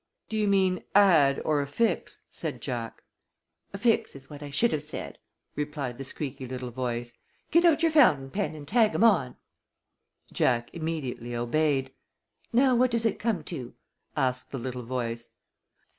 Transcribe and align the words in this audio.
"Do 0.29 0.35
you 0.35 0.47
mean 0.47 0.83
add 0.95 1.39
or 1.45 1.61
affix?" 1.61 2.23
asked 2.43 2.59
Jack. 2.59 3.03
"Affix 3.71 4.15
is 4.15 4.31
what 4.31 4.41
I 4.41 4.49
should 4.49 4.71
have 4.71 4.81
said," 4.81 5.19
replied 5.55 5.99
the 5.99 6.03
squeaky 6.03 6.47
little 6.47 6.71
voice. 6.71 7.13
"Get 7.51 7.65
out 7.65 7.83
your 7.83 7.91
fountain 7.91 8.31
pen 8.31 8.55
and 8.55 8.67
tag 8.67 8.95
'em 8.95 9.03
on." 9.03 9.35
Jack 10.33 10.73
immediately 10.73 11.35
obeyed. 11.35 11.91
"Now 12.51 12.75
what 12.75 12.89
does 12.89 13.05
it 13.05 13.19
come 13.19 13.43
to?" 13.43 13.75
asked 14.17 14.49
the 14.49 14.57
little 14.57 14.81
voice. 14.83 15.29